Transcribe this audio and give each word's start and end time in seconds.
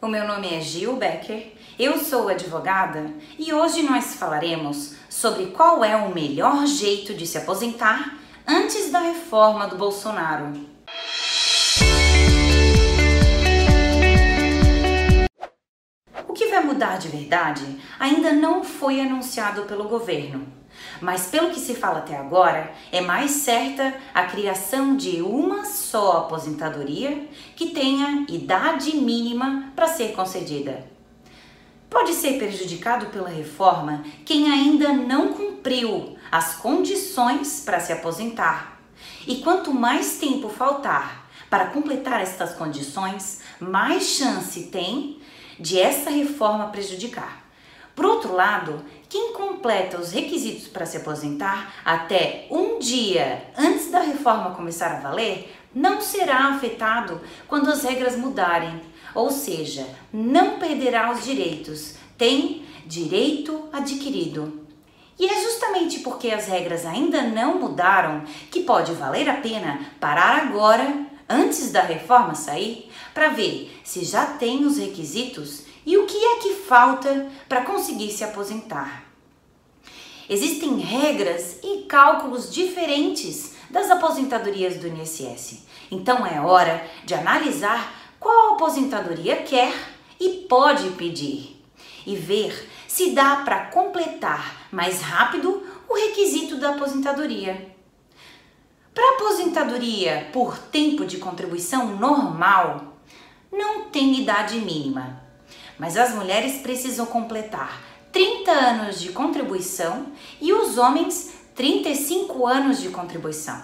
O 0.00 0.08
meu 0.08 0.28
nome 0.28 0.54
é 0.54 0.60
Gil 0.60 0.96
Becker, 0.96 1.54
eu 1.78 1.98
sou 1.98 2.28
advogada 2.28 3.10
e 3.38 3.54
hoje 3.54 3.82
nós 3.82 4.14
falaremos 4.14 4.94
sobre 5.08 5.46
qual 5.46 5.82
é 5.82 5.96
o 5.96 6.14
melhor 6.14 6.66
jeito 6.66 7.14
de 7.14 7.26
se 7.26 7.38
aposentar 7.38 8.18
antes 8.46 8.90
da 8.90 9.00
reforma 9.00 9.66
do 9.66 9.76
Bolsonaro. 9.76 10.52
O 16.28 16.32
que 16.34 16.46
vai 16.48 16.62
mudar 16.62 16.98
de 16.98 17.08
verdade 17.08 17.64
ainda 17.98 18.32
não 18.32 18.62
foi 18.62 19.00
anunciado 19.00 19.62
pelo 19.62 19.88
governo. 19.88 20.46
Mas 21.00 21.26
pelo 21.26 21.50
que 21.50 21.60
se 21.60 21.74
fala 21.74 21.98
até 21.98 22.16
agora, 22.16 22.72
é 22.90 23.00
mais 23.00 23.30
certa 23.30 23.94
a 24.14 24.24
criação 24.24 24.96
de 24.96 25.20
uma 25.22 25.64
só 25.64 26.18
aposentadoria 26.18 27.28
que 27.54 27.70
tenha 27.70 28.26
idade 28.28 28.96
mínima 28.96 29.72
para 29.74 29.88
ser 29.88 30.12
concedida. 30.12 30.86
Pode 31.88 32.12
ser 32.12 32.38
prejudicado 32.38 33.06
pela 33.06 33.28
reforma 33.28 34.04
quem 34.24 34.50
ainda 34.50 34.92
não 34.92 35.32
cumpriu 35.32 36.16
as 36.30 36.56
condições 36.56 37.62
para 37.64 37.80
se 37.80 37.92
aposentar. 37.92 38.80
E 39.26 39.36
quanto 39.36 39.72
mais 39.72 40.18
tempo 40.18 40.48
faltar 40.48 41.28
para 41.48 41.66
completar 41.66 42.20
estas 42.20 42.54
condições, 42.54 43.40
mais 43.60 44.04
chance 44.04 44.64
tem 44.64 45.20
de 45.58 45.80
essa 45.80 46.10
reforma 46.10 46.66
prejudicar. 46.66 47.45
Por 47.96 48.04
outro 48.04 48.34
lado, 48.34 48.84
quem 49.08 49.32
completa 49.32 49.98
os 49.98 50.12
requisitos 50.12 50.68
para 50.68 50.84
se 50.84 50.98
aposentar 50.98 51.72
até 51.82 52.46
um 52.50 52.78
dia 52.78 53.42
antes 53.56 53.90
da 53.90 54.00
reforma 54.00 54.54
começar 54.54 54.92
a 54.92 55.00
valer 55.00 55.56
não 55.74 56.02
será 56.02 56.48
afetado 56.48 57.18
quando 57.48 57.70
as 57.70 57.82
regras 57.82 58.14
mudarem, 58.14 58.82
ou 59.14 59.30
seja, 59.30 59.86
não 60.12 60.58
perderá 60.58 61.10
os 61.10 61.24
direitos, 61.24 61.94
tem 62.18 62.66
direito 62.84 63.66
adquirido. 63.72 64.66
E 65.18 65.26
é 65.26 65.42
justamente 65.42 66.00
porque 66.00 66.30
as 66.30 66.46
regras 66.46 66.84
ainda 66.84 67.22
não 67.22 67.58
mudaram 67.58 68.24
que 68.50 68.60
pode 68.60 68.92
valer 68.92 69.26
a 69.26 69.38
pena 69.38 69.80
parar 69.98 70.42
agora, 70.42 71.06
antes 71.26 71.72
da 71.72 71.80
reforma 71.80 72.34
sair, 72.34 72.90
para 73.14 73.30
ver 73.30 73.80
se 73.82 74.04
já 74.04 74.26
tem 74.26 74.66
os 74.66 74.76
requisitos 74.76 75.64
e 75.86 75.96
o 75.96 76.04
que 76.04 76.16
é 76.16 76.36
que 76.40 76.55
falta 76.68 77.28
para 77.48 77.64
conseguir 77.64 78.10
se 78.10 78.24
aposentar? 78.24 79.04
Existem 80.28 80.78
regras 80.78 81.58
e 81.62 81.82
cálculos 81.82 82.52
diferentes 82.52 83.54
das 83.70 83.90
aposentadorias 83.90 84.76
do 84.76 84.88
INSS. 84.88 85.64
Então 85.90 86.26
é 86.26 86.40
hora 86.40 86.84
de 87.04 87.14
analisar 87.14 87.94
qual 88.18 88.54
aposentadoria 88.54 89.36
quer 89.36 89.72
e 90.18 90.46
pode 90.48 90.90
pedir 90.90 91.62
e 92.04 92.16
ver 92.16 92.68
se 92.88 93.12
dá 93.12 93.36
para 93.44 93.66
completar 93.66 94.66
mais 94.72 95.00
rápido 95.00 95.62
o 95.88 95.94
requisito 95.94 96.56
da 96.56 96.70
aposentadoria. 96.70 97.74
Para 98.92 99.14
aposentadoria 99.14 100.28
por 100.32 100.58
tempo 100.58 101.04
de 101.04 101.18
contribuição 101.18 101.96
normal, 101.96 102.96
não 103.52 103.84
tem 103.84 104.20
idade 104.20 104.56
mínima 104.58 105.25
mas 105.78 105.96
as 105.96 106.14
mulheres 106.14 106.60
precisam 106.60 107.06
completar 107.06 107.82
30 108.12 108.50
anos 108.50 109.00
de 109.00 109.10
contribuição 109.10 110.06
e 110.40 110.52
os 110.52 110.78
homens 110.78 111.32
35 111.54 112.46
anos 112.46 112.80
de 112.80 112.88
contribuição. 112.88 113.60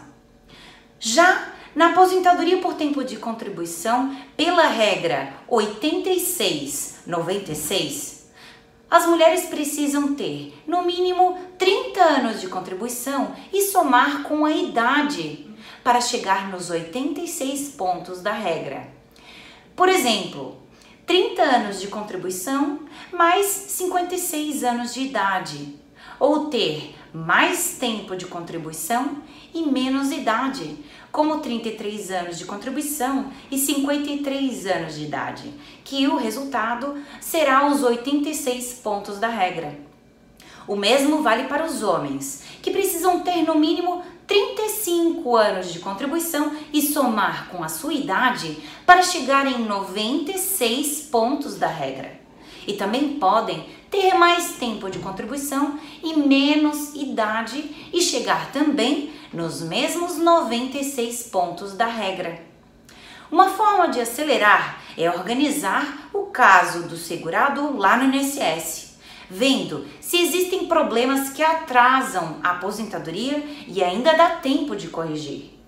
Já 0.99 1.53
na 1.75 1.91
aposentadoria 1.91 2.59
por 2.59 2.75
tempo 2.75 3.03
de 3.03 3.17
contribuição, 3.17 4.15
pela 4.37 4.69
regra 4.69 5.33
86-96, 5.49 8.21
as 8.91 9.07
mulheres 9.07 9.47
precisam 9.47 10.15
ter 10.15 10.63
no 10.67 10.83
mínimo 10.83 11.39
30 11.57 12.03
anos 12.03 12.43
de 12.43 12.49
contribuição 12.49 13.35
e 13.51 13.63
somar 13.63 14.25
com 14.25 14.45
a 14.45 14.53
idade 14.53 15.47
para 15.83 15.99
chegar 16.01 16.51
nos 16.51 16.69
86 16.69 17.71
pontos 17.71 18.21
da 18.21 18.33
regra. 18.33 18.87
Por 19.75 19.89
exemplo, 19.89 20.62
30 21.07 21.43
anos 21.43 21.81
de 21.81 21.89
contribuição 21.89 22.81
mais 23.13 23.47
56 23.47 24.65
anos 24.65 24.95
de 24.95 25.01
idade, 25.01 25.75
ou 26.19 26.47
ter 26.47 26.95
mais 27.13 27.77
tempo 27.79 28.17
de 28.17 28.27
contribuição 28.27 29.19
e 29.53 29.63
menos 29.63 30.13
idade, 30.13 30.77
como 31.11 31.41
33 31.41 32.11
anos 32.11 32.39
de 32.39 32.45
contribuição 32.45 33.31
e 33.51 33.59
53 33.59 34.67
anos 34.67 34.95
de 34.95 35.05
idade, 35.05 35.53
que 35.85 36.07
o 36.07 36.17
resultado 36.17 36.97
será 37.21 37.67
os 37.67 37.83
86 37.83 38.75
pontos 38.83 39.19
da 39.19 39.29
regra. 39.29 39.79
O 40.67 40.77
mesmo 40.77 41.23
vale 41.23 41.45
para 41.45 41.67
os 41.67 41.83
homens, 41.83 42.45
que 42.63 42.71
precisam 42.71 43.21
ter 43.21 43.43
no 43.43 43.59
mínimo 43.59 44.03
35 44.27 45.37
anos 45.37 45.73
de 45.73 45.79
contribuição 45.81 46.57
e 46.73 46.81
somar 46.81 47.49
com 47.49 47.63
a 47.63 47.69
sua 47.69 47.93
idade 47.93 48.59
para 48.87 49.03
chegar 49.03 49.47
em 49.47 49.65
96 49.65 51.03
pontos 51.11 51.57
da 51.57 51.67
regra. 51.67 52.21
E 52.67 52.75
também 52.75 53.19
podem 53.19 53.67
ter 53.91 54.15
mais 54.15 54.53
tempo 54.53 54.89
de 54.89 54.99
contribuição 55.01 55.79
e 56.03 56.15
menos 56.15 56.95
idade 56.95 57.91
e 57.93 58.01
chegar 58.01 58.53
também 58.53 59.13
nos 59.33 59.61
mesmos 59.61 60.17
96 60.17 61.25
pontos 61.25 61.75
da 61.75 61.87
regra. 61.87 62.41
Uma 63.31 63.49
forma 63.49 63.89
de 63.89 64.01
acelerar 64.01 64.81
é 64.97 65.11
organizar 65.11 66.11
o 66.13 66.27
caso 66.27 66.85
do 66.89 66.97
segurado 66.97 67.77
lá 67.77 67.97
no 67.97 68.15
INSS 68.15 68.92
vendo 69.33 69.87
se 69.99 70.19
existem 70.19 70.67
problemas 70.67 71.31
que 71.31 71.43
atrasam 71.43 72.37
a 72.43 72.51
aposentadoria 72.51 73.43
e 73.67 73.83
ainda 73.83 74.13
dá 74.15 74.37
tempo 74.37 74.77
de 74.77 74.89
corrigir. 74.89 75.59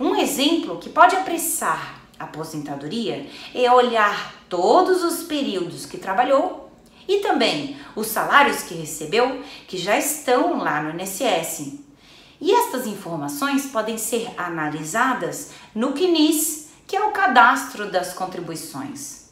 Um 0.00 0.16
exemplo 0.16 0.78
que 0.78 0.90
pode 0.90 1.14
apressar 1.14 2.02
a 2.18 2.24
aposentadoria 2.24 3.26
é 3.54 3.70
olhar 3.70 4.34
todos 4.48 5.04
os 5.04 5.22
períodos 5.22 5.86
que 5.86 5.98
trabalhou 5.98 6.72
e 7.06 7.20
também 7.20 7.76
os 7.94 8.08
salários 8.08 8.62
que 8.62 8.74
recebeu 8.74 9.42
que 9.68 9.76
já 9.76 9.96
estão 9.96 10.58
lá 10.58 10.82
no 10.82 11.00
INSS. 11.00 11.78
E 12.40 12.52
estas 12.52 12.88
informações 12.88 13.66
podem 13.66 13.96
ser 13.96 14.28
analisadas 14.36 15.52
no 15.72 15.92
CNIS, 15.92 16.70
que 16.88 16.96
é 16.96 17.04
o 17.04 17.12
cadastro 17.12 17.88
das 17.88 18.12
contribuições. 18.12 19.30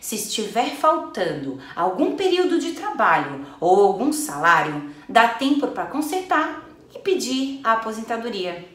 Se 0.00 0.14
estiver 0.14 0.76
faltando 0.76 1.58
algum 1.74 2.16
período 2.16 2.58
de 2.58 2.72
trabalho 2.72 3.44
ou 3.60 3.84
algum 3.84 4.12
salário, 4.12 4.94
dá 5.08 5.28
tempo 5.28 5.68
para 5.68 5.86
consertar 5.86 6.62
e 6.94 6.98
pedir 6.98 7.60
a 7.64 7.72
aposentadoria. 7.72 8.68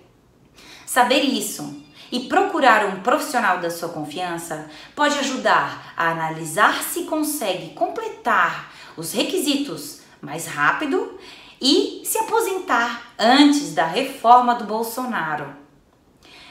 Saber 0.85 1.21
isso 1.21 1.81
e 2.11 2.27
procurar 2.27 2.85
um 2.85 3.01
profissional 3.01 3.59
da 3.59 3.71
sua 3.71 3.89
confiança 3.89 4.69
pode 4.95 5.17
ajudar 5.19 5.93
a 5.97 6.11
analisar 6.11 6.83
se 6.83 7.05
consegue 7.05 7.73
completar 7.73 8.71
os 8.95 9.13
requisitos 9.13 10.01
mais 10.21 10.45
rápido 10.45 11.17
e 11.59 12.03
se 12.05 12.17
aposentar 12.17 13.13
antes 13.17 13.73
da 13.73 13.85
reforma 13.85 14.55
do 14.55 14.65
Bolsonaro. 14.65 15.55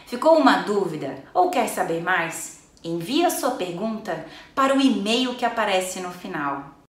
Ficou 0.06 0.36
uma 0.38 0.62
dúvida 0.62 1.22
ou 1.32 1.50
quer 1.50 1.68
saber 1.68 2.02
mais? 2.02 2.61
Envie 2.84 3.24
a 3.24 3.30
sua 3.30 3.52
pergunta 3.52 4.26
para 4.54 4.74
o 4.74 4.80
e-mail 4.80 5.36
que 5.36 5.44
aparece 5.44 6.00
no 6.00 6.10
final. 6.10 6.81